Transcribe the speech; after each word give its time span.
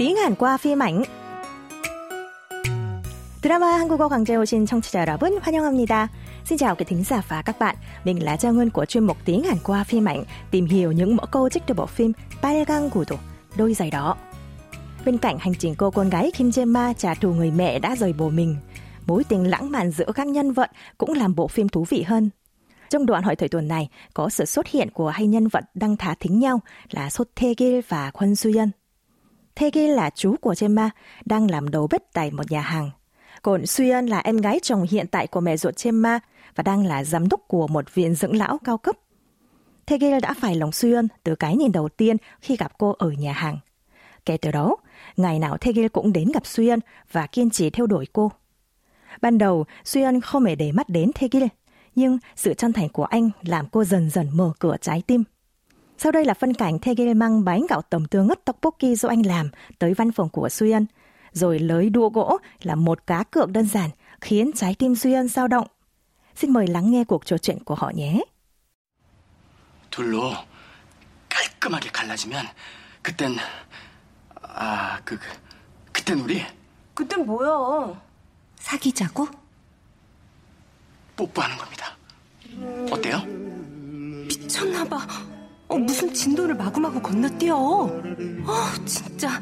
tiếng 0.00 0.16
Hàn 0.16 0.34
qua 0.34 0.56
phim 0.56 0.82
ảnh. 0.82 1.02
Drama 3.42 3.78
한국어 3.78 4.08
강좌에 4.08 4.36
오신 4.36 4.66
청취자 4.66 5.00
여러분 5.00 5.38
환영합니다. 5.42 6.08
Xin 6.44 6.58
chào 6.58 6.76
quý 6.76 6.84
thính 6.84 7.04
giả 7.04 7.22
và 7.28 7.42
các 7.42 7.58
bạn. 7.58 7.76
Mình 8.04 8.24
là 8.24 8.36
Trang 8.36 8.56
Ngân 8.56 8.70
của 8.70 8.84
chuyên 8.84 9.04
mục 9.04 9.16
tiếng 9.24 9.42
Hàn 9.42 9.56
qua 9.64 9.84
phim 9.84 10.04
ảnh, 10.04 10.24
tìm 10.50 10.66
hiểu 10.66 10.92
những 10.92 11.16
mẫu 11.16 11.26
câu 11.26 11.48
trích 11.48 11.62
từ 11.66 11.74
bộ 11.74 11.86
phim 11.86 12.12
빨강 12.42 12.90
구두, 12.90 13.16
đôi 13.56 13.74
giày 13.74 13.90
đó. 13.90 14.16
Bên 15.04 15.18
cạnh 15.18 15.38
hành 15.38 15.54
trình 15.54 15.74
cô 15.74 15.90
con 15.90 16.10
gái 16.10 16.30
Kim 16.30 16.50
Jae 16.50 16.66
Ma 16.66 16.92
trả 16.98 17.14
thù 17.14 17.32
người 17.32 17.50
mẹ 17.50 17.78
đã 17.78 17.96
rời 17.96 18.12
bố 18.12 18.30
mình, 18.30 18.56
mối 19.06 19.24
tình 19.24 19.50
lãng 19.50 19.70
mạn 19.70 19.90
giữa 19.90 20.12
các 20.14 20.26
nhân 20.26 20.52
vật 20.52 20.70
cũng 20.98 21.12
làm 21.12 21.34
bộ 21.34 21.48
phim 21.48 21.68
thú 21.68 21.84
vị 21.88 22.02
hơn. 22.02 22.30
Trong 22.90 23.06
đoạn 23.06 23.22
hỏi 23.22 23.36
thời 23.36 23.48
tuần 23.48 23.68
này, 23.68 23.88
có 24.14 24.28
sự 24.28 24.44
xuất 24.44 24.66
hiện 24.66 24.90
của 24.90 25.08
hai 25.08 25.26
nhân 25.26 25.48
vật 25.48 25.64
đang 25.74 25.96
thả 25.96 26.14
thính 26.20 26.38
nhau 26.38 26.60
là 26.90 27.10
Sốt 27.10 27.28
Thê 27.36 27.54
Gil 27.58 27.80
và 27.88 28.10
Kwon 28.14 28.34
Suyeon. 28.34 28.66
Thê 28.66 28.79
Gil 29.69 29.91
là 29.91 30.09
chú 30.09 30.35
của 30.41 30.55
Gemma, 30.59 30.89
đang 31.25 31.51
làm 31.51 31.69
đầu 31.69 31.87
bếp 31.91 32.01
tại 32.13 32.31
một 32.31 32.51
nhà 32.51 32.61
hàng. 32.61 32.91
Còn 33.41 33.65
Suyen 33.65 34.05
là 34.05 34.19
em 34.19 34.37
gái 34.37 34.59
chồng 34.63 34.85
hiện 34.91 35.07
tại 35.07 35.27
của 35.27 35.39
mẹ 35.39 35.57
ruột 35.57 35.83
Gemma 35.83 36.19
và 36.55 36.61
đang 36.61 36.85
là 36.85 37.03
giám 37.03 37.29
đốc 37.29 37.41
của 37.47 37.67
một 37.67 37.95
viện 37.95 38.15
dưỡng 38.15 38.35
lão 38.35 38.57
cao 38.63 38.77
cấp. 38.77 38.95
Thê 39.85 40.19
đã 40.19 40.33
phải 40.33 40.55
lòng 40.55 40.71
Suyen 40.71 41.07
từ 41.23 41.35
cái 41.35 41.55
nhìn 41.55 41.71
đầu 41.71 41.89
tiên 41.89 42.17
khi 42.41 42.55
gặp 42.55 42.77
cô 42.77 42.95
ở 42.99 43.11
nhà 43.11 43.33
hàng. 43.33 43.57
Kể 44.25 44.37
từ 44.37 44.51
đó, 44.51 44.75
ngày 45.17 45.39
nào 45.39 45.57
Thê 45.57 45.87
cũng 45.87 46.13
đến 46.13 46.31
gặp 46.33 46.45
Suyen 46.45 46.79
và 47.11 47.27
kiên 47.27 47.49
trì 47.49 47.69
theo 47.69 47.87
đuổi 47.87 48.05
cô. 48.13 48.31
Ban 49.21 49.37
đầu, 49.37 49.65
Suyen 49.83 50.21
không 50.21 50.45
hề 50.45 50.55
để 50.55 50.71
mắt 50.71 50.89
đến 50.89 51.11
Thê 51.15 51.27
nhưng 51.95 52.17
sự 52.35 52.53
chân 52.53 52.73
thành 52.73 52.89
của 52.89 53.05
anh 53.05 53.29
làm 53.41 53.65
cô 53.71 53.83
dần 53.83 54.09
dần 54.09 54.27
mở 54.33 54.51
cửa 54.59 54.75
trái 54.81 55.03
tim. 55.07 55.23
Sau 56.00 56.12
đây 56.12 56.24
là 56.24 56.34
phân 56.34 56.54
cảnh 56.54 56.78
Thegel 56.78 57.14
mang 57.14 57.44
bánh 57.44 57.66
gạo 57.68 57.82
tầm 57.82 58.04
tương 58.04 58.26
ngất 58.26 58.44
tteokbokki 58.44 58.96
do 58.96 59.08
anh 59.08 59.26
làm 59.26 59.50
tới 59.78 59.94
văn 59.94 60.12
phòng 60.12 60.28
của 60.28 60.48
Suyen. 60.48 60.86
Rồi 61.32 61.58
lới 61.58 61.90
đua 61.90 62.08
gỗ 62.08 62.38
là 62.62 62.74
một 62.74 63.06
cá 63.06 63.24
cược 63.30 63.50
đơn 63.50 63.66
giản 63.66 63.90
khiến 64.20 64.50
trái 64.54 64.74
tim 64.78 64.94
Suyen 64.94 65.28
dao 65.28 65.48
động. 65.48 65.66
Xin 66.36 66.52
mời 66.52 66.66
lắng 66.66 66.90
nghe 66.90 67.04
cuộc 67.04 67.26
trò 67.26 67.38
chuyện 67.38 67.64
của 67.64 67.74
họ 67.74 67.90
nhé. 67.94 68.20
둘로 69.96 70.30
깔끔하게 71.28 71.90
갈라지면 71.90 72.46
그땐 73.02 73.36
아, 74.42 75.00
그, 75.04 75.18
그 75.18 75.26
그땐 75.92 76.20
우리 76.20 76.42
그땐 76.94 77.24
뭐야? 77.24 77.98
사귀자고? 78.56 79.26
뽀뽀하는 81.16 81.56
겁니다. 81.56 81.96
어때요? 82.90 83.22
미쳤나봐. 84.28 85.29
어, 85.71 85.77
무슨 85.77 86.13
진도를 86.13 86.55
마구마구 86.55 87.01
건너뛰어. 87.01 87.55
어, 87.55 87.89
진짜. 88.85 89.41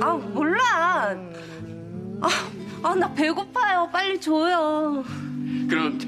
아, 0.00 0.12
몰라. 0.32 1.16
아, 2.20 2.28
아, 2.84 2.94
나 2.94 3.12
배고파요. 3.14 3.90
빨리 3.92 4.20
줘요. 4.20 5.02
그럼 5.68 5.98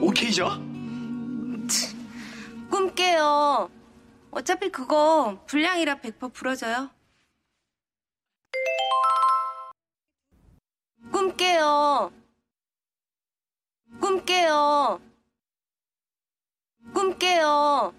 오케이죠? 0.00 0.48
꿈 2.70 2.94
깨요. 2.94 3.68
어차피 4.30 4.70
그거 4.70 5.42
불량이라 5.46 5.96
100% 5.96 6.32
풀어져요. 6.32 6.90
꿈 11.10 11.36
깨요. 11.36 12.12
꿈 14.05 14.25
깨요. 14.25 14.99
꿈 16.93 17.17
깨요. 17.17 17.93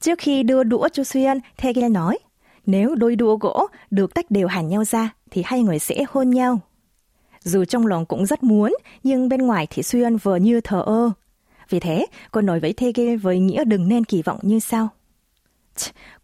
Trước 0.00 0.18
khi 0.18 0.42
đưa 0.42 0.62
đũa 0.62 0.88
cho 0.88 1.04
Suyen, 1.04 1.38
Thegel 1.56 1.90
nói, 1.90 2.18
nếu 2.66 2.94
đôi 2.94 3.16
đũa 3.16 3.36
gỗ 3.36 3.66
được 3.90 4.14
tách 4.14 4.30
đều 4.30 4.48
hẳn 4.48 4.68
nhau 4.68 4.84
ra 4.84 5.14
thì 5.30 5.42
hai 5.46 5.62
người 5.62 5.78
sẽ 5.78 6.04
hôn 6.08 6.30
nhau. 6.30 6.60
Dù 7.42 7.64
trong 7.64 7.86
lòng 7.86 8.06
cũng 8.06 8.26
rất 8.26 8.42
muốn, 8.42 8.76
nhưng 9.02 9.28
bên 9.28 9.42
ngoài 9.42 9.66
thì 9.70 9.82
Suyen 9.82 10.16
vừa 10.16 10.36
như 10.36 10.60
thờ 10.60 10.82
ơ. 10.86 11.10
Vì 11.68 11.80
thế, 11.80 12.06
cô 12.30 12.40
nói 12.40 12.60
với 12.60 12.72
Thegel 12.72 13.16
với 13.16 13.38
nghĩa 13.38 13.64
đừng 13.64 13.88
nên 13.88 14.04
kỳ 14.04 14.22
vọng 14.22 14.38
như 14.42 14.58
sau. 14.58 14.88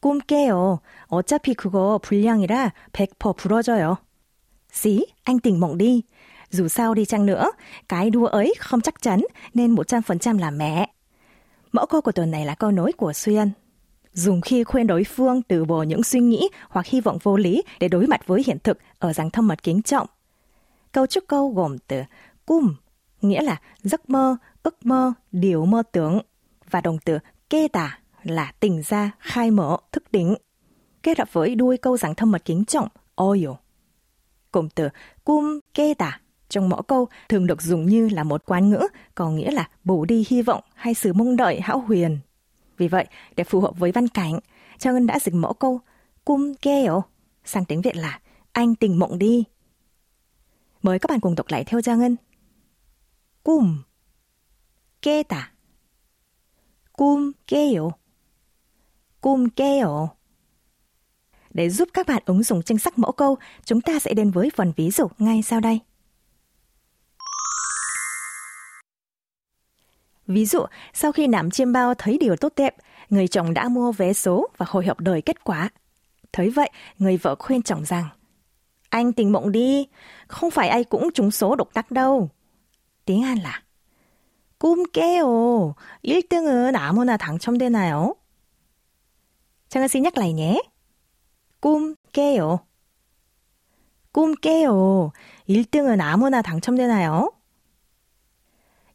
꿈 0.01 0.21
깨요. 0.21 0.81
어차피 1.09 1.55
그거 1.55 1.99
불량이라 2.03 2.73
100% 2.93 3.35
부러져요. 3.35 3.97
Xí, 4.73 5.07
anh 5.23 5.39
tỉnh 5.39 5.61
mộng 5.61 5.79
đi. 5.79 6.03
Dù 6.50 6.68
sao 6.68 6.94
đi 6.94 7.06
chăng 7.06 7.26
nữa, 7.26 7.52
cái 7.90 8.10
đua 8.10 8.26
ấy 8.26 8.54
không 8.60 8.82
chắc 8.82 9.02
chắn 9.02 9.22
nên 9.54 9.76
100% 9.76 10.40
là 10.40 10.52
mẹ. 10.52 10.90
Mẫu 11.72 11.86
câu 11.86 12.02
của 12.02 12.12
tuần 12.12 12.32
này 12.32 12.46
là 12.46 12.56
câu 12.56 12.72
nối 12.72 12.92
của 12.92 13.14
Xuyên. 13.14 13.52
Dùng 14.14 14.42
khi 14.42 14.64
khuyên 14.64 14.88
đối 14.88 15.04
phương 15.04 15.42
từ 15.42 15.66
bỏ 15.66 15.84
những 15.84 16.04
suy 16.04 16.20
nghĩ 16.20 16.50
hoặc 16.70 16.86
hy 16.86 17.02
vọng 17.02 17.18
vô 17.24 17.38
lý 17.38 17.64
để 17.80 17.88
đối 17.88 18.08
mặt 18.08 18.28
với 18.28 18.44
hiện 18.46 18.58
thực 18.64 18.78
ở 19.00 19.14
dạng 19.14 19.30
thâm 19.30 19.48
mật 19.48 19.64
kính 19.64 19.82
trọng. 19.82 20.08
Câu 20.92 21.06
trúc 21.06 21.24
câu 21.28 21.50
gồm 21.50 21.78
từ 21.88 22.02
cum, 22.46 22.76
nghĩa 23.22 23.42
là 23.42 23.62
giấc 23.82 24.10
mơ, 24.10 24.38
ước 24.64 24.86
mơ, 24.86 25.14
điều 25.32 25.66
mơ 25.66 25.84
tưởng, 25.92 26.22
và 26.70 26.82
đồng 26.82 26.98
từ 27.06 27.20
kê 27.50 27.68
tả 27.68 28.00
là 28.24 28.52
tỉnh 28.60 28.82
ra, 28.82 29.12
khai 29.20 29.52
mở, 29.52 29.78
thức 29.92 30.04
tỉnh. 30.12 30.36
Kết 31.04 31.20
hợp 31.20 31.34
với 31.34 31.56
đuôi 31.56 31.78
câu 31.78 31.98
dạng 31.98 32.16
thâm 32.16 32.32
mật 32.32 32.46
kính 32.46 32.66
trọng, 32.66 32.88
oyo. 33.16 33.56
Cụm 34.52 34.68
từ 34.76 34.90
cum 35.24 35.60
kê 35.74 35.94
tả 35.94 36.20
trong 36.50 36.70
mõ 36.70 36.82
câu 36.82 37.08
thường 37.30 37.48
được 37.48 37.62
dùng 37.62 37.86
như 37.86 38.10
là 38.10 38.24
một 38.24 38.46
quán 38.46 38.70
ngữ, 38.70 38.88
có 39.16 39.30
nghĩa 39.30 39.52
là 39.52 39.70
bù 39.84 40.06
đi 40.06 40.26
hy 40.30 40.42
vọng 40.42 40.64
hay 40.76 40.94
sự 40.94 41.14
mong 41.14 41.36
đợi 41.36 41.62
hão 41.62 41.80
huyền. 41.80 42.20
Vì 42.78 42.88
vậy, 42.88 43.08
để 43.36 43.44
phù 43.44 43.62
hợp 43.62 43.80
với 43.80 43.92
văn 43.92 44.08
cảnh, 44.08 44.40
Trang 44.78 44.94
Ân 44.94 45.08
đã 45.08 45.20
dịch 45.20 45.34
mõ 45.34 45.54
câu 45.54 45.80
Cum 46.26 46.54
keo 46.62 47.04
sang 47.46 47.66
tiếng 47.66 47.82
Việt 47.82 47.96
là 47.96 48.20
Anh 48.52 48.76
tình 48.76 49.00
mộng 49.00 49.20
đi. 49.20 49.44
Mời 50.82 51.00
các 51.00 51.10
bạn 51.10 51.20
cùng 51.20 51.36
đọc 51.36 51.46
lại 51.50 51.64
theo 51.64 51.82
Trang 51.82 52.02
Ân. 52.02 52.16
Cum 53.44 53.84
kê 55.02 55.24
tả 55.24 55.52
Cum 56.94 57.32
keo 57.48 57.92
Cum 59.22 59.50
keo 59.50 60.10
Để 61.50 61.70
giúp 61.70 61.90
các 61.94 62.08
bạn 62.08 62.24
ứng 62.26 62.44
dụng 62.44 62.64
tranh 62.64 62.78
sắc 62.78 63.00
mẫu 63.00 63.12
câu, 63.12 63.38
chúng 63.66 63.82
ta 63.82 64.00
sẽ 64.00 64.14
đến 64.14 64.32
với 64.32 64.50
phần 64.56 64.74
ví 64.76 64.92
dụ 64.92 65.08
ngay 65.20 65.42
sau 65.42 65.60
đây. 65.60 65.80
Ví 70.29 70.47
dụ, 70.47 70.65
sau 70.93 71.13
khi 71.13 71.27
nắm 71.27 71.51
chiêm 71.51 71.73
bao 71.73 71.95
thấy 71.95 72.19
điều 72.19 72.37
tốt 72.37 72.53
đẹp, 72.57 72.77
người 73.11 73.29
chồng 73.29 73.55
đã 73.55 73.69
mua 73.69 73.93
vé 73.93 74.13
số 74.13 74.49
và 74.57 74.67
hồi 74.69 74.87
hộp 74.87 75.01
đợi 75.01 75.23
kết 75.23 75.45
quả. 75.45 75.69
Thấy 76.33 76.51
vậy, 76.51 76.71
người 76.99 77.17
vợ 77.17 77.35
khuyên 77.39 77.63
chồng 77.63 77.85
rằng, 77.85 78.09
anh 78.89 79.13
tình 79.13 79.33
mộng 79.33 79.53
đi, 79.53 79.87
không 80.29 80.51
phải 80.51 80.69
ai 80.69 80.85
cũng 80.85 81.11
trúng 81.15 81.31
số 81.31 81.57
độc 81.57 81.69
đắc 81.75 81.91
đâu. 81.91 82.29
Tiếng 83.05 83.23
Hàn 83.23 83.39
là, 83.39 83.65
꿈 84.65 84.85
깨요. 84.95 85.75
1등은 86.03 86.75
아무나 86.75 87.19
당첨되나요? 87.19 88.15
장은 89.69 89.89
씨 89.89 90.01
nhắc 90.01 90.17
lại 90.17 90.33
nhé. 90.33 90.63
꿈 91.61 91.97
깨요. 92.15 92.61
꿈 94.11 94.35
깨요. 94.41 95.13
1등은 95.47 96.01
아무나 96.01 96.41
당첨되나요? 96.41 97.31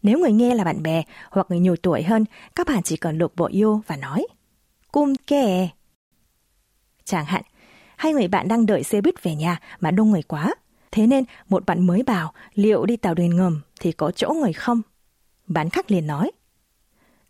Nếu 0.04 0.20
người 0.20 0.32
nghe 0.32 0.56
là 0.56 0.64
bạn 0.64 0.84
bè 0.84 1.04
hoặc 1.32 1.48
người 1.50 1.60
nhiều 1.60 1.76
tuổi 1.76 2.04
hơn, 2.04 2.26
các 2.56 2.68
bạn 2.68 2.84
chỉ 2.84 2.98
cần 2.98 3.18
lục 3.18 3.34
bộ 3.36 3.46
yêu 3.46 3.82
và 3.88 3.96
nói 3.96 4.28
Cung 4.92 5.16
kè. 5.16 5.70
Chẳng 7.04 7.26
hạn, 7.26 7.42
hai 7.98 8.14
người 8.14 8.28
bạn 8.28 8.48
đang 8.48 8.66
đợi 8.66 8.84
xe 8.84 9.02
buýt 9.02 9.24
về 9.24 9.36
nhà 9.36 9.60
mà 9.80 9.92
đông 9.92 10.12
người 10.12 10.24
quá. 10.24 10.56
Thế 10.92 11.08
nên 11.08 11.24
một 11.50 11.66
bạn 11.66 11.88
mới 11.88 12.04
bảo 12.04 12.34
liệu 12.54 12.86
đi 12.86 12.98
tàu 12.98 13.14
điện 13.14 13.36
ngầm 13.36 13.62
thì 13.80 13.92
có 13.92 14.12
chỗ 14.12 14.30
người 14.30 14.54
không? 14.54 14.82
Bạn 15.48 15.70
khác 15.70 15.92
liền 15.92 16.08
nói 16.08 16.32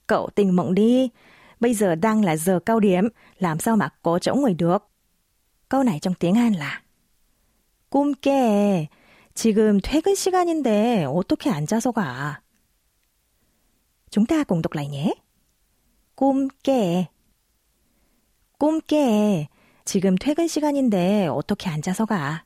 Cậu 0.07 0.30
tình 0.36 0.56
mộng 0.56 0.74
đi, 0.74 1.10
bây 1.60 1.74
giờ 1.74 1.96
đang 1.96 2.25
là 2.25 2.36
giờ 2.36 2.60
cao 2.66 2.80
điểm, 2.80 3.07
làm 3.40 3.60
sao 3.60 3.75
mà 3.75 3.90
có 4.04 4.19
chỗ 4.19 4.36
ngồi 4.36 4.54
được? 4.54 4.90
câu 5.69 5.84
này 5.84 6.00
trong 6.00 6.13
tiếng 6.13 6.36
Hàn 6.36 6.54
là 6.54 6.81
꿈 7.90 8.13
깨. 8.22 8.90
지금 9.34 9.80
퇴근 9.80 10.16
시간인데 10.16 11.06
어떻게 11.06 11.50
앉아서 11.50 11.92
가? 11.92 12.42
Chúng 14.14 14.26
ta 14.26 14.44
cùng 14.44 14.62
đọc 14.62 14.72
lại 14.72 14.88
nhé. 14.88 15.14
꿈 16.16 16.49
깨. 16.62 17.08
꿈 18.58 18.81
깨. 18.81 19.49
지금 19.84 20.14
퇴근 20.14 20.46
시간인데 20.46 21.26
어떻게 21.26 21.69
앉아서 21.69 22.06
가? 22.06 22.44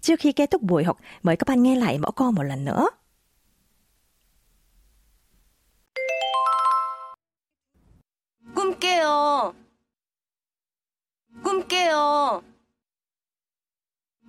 Trước 0.00 0.20
khi 0.20 0.32
kết 0.32 0.50
thúc 0.50 0.62
buổi 0.62 0.84
học, 0.84 0.98
mời 1.22 1.36
các 1.36 1.48
bạn 1.48 1.62
nghe 1.62 1.76
lại 1.76 1.98
mẫu 1.98 2.12
câu 2.12 2.32
một 2.32 2.42
lần 2.42 2.64
nữa. 2.64 2.88
꿈 8.54 8.78
깨요. 8.80 9.54
꿈 11.42 11.66
깨요. 11.68 12.42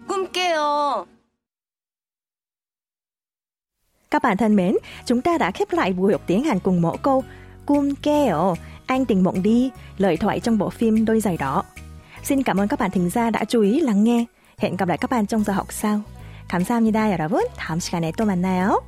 꿈 0.07 0.31
깨요. 0.31 1.14
Các 4.14 4.22
bạn 4.22 4.37
thân 4.37 4.56
mến, 4.56 4.76
chúng 5.06 5.20
ta 5.20 5.38
đã 5.38 5.50
khép 5.50 5.72
lại 5.72 5.93
buổi 5.93 6.12
học 6.12 6.22
tiếng 6.26 6.44
Hàn 6.44 6.58
cùng 6.58 6.81
mẫu 6.81 6.96
câu 7.02 7.25
Cung 7.67 7.94
keo, 7.94 8.55
anh 8.87 9.05
tình 9.05 9.22
mộng 9.22 9.43
đi, 9.43 9.70
lời 9.99 10.17
thoại 10.17 10.40
trong 10.40 10.58
bộ 10.58 10.70
phim 10.70 11.05
Đôi 11.05 11.20
giày 11.20 11.37
đỏ. 11.37 11.64
Xin 12.22 12.43
cảm 12.43 12.61
ơn 12.61 12.69
các 12.69 12.78
bạn 12.78 12.90
thính 12.90 13.11
giả 13.11 13.31
đã 13.31 13.44
chú 13.44 13.62
ý 13.62 13.81
lắng 13.81 14.05
nghe. 14.05 14.25
Hẹn 14.58 14.76
gặp 14.76 14.88
lại 14.88 14.99
các 14.99 15.11
bạn 15.11 15.26
trong 15.26 15.44
giờ 15.44 15.52
học 15.52 15.72
sau. 15.72 16.02
감사합니다, 16.50 17.12
여러분. 17.12 17.44
다음 17.56 17.78
시간에 17.78 18.11
또 18.17 18.25
만나요. 18.25 18.82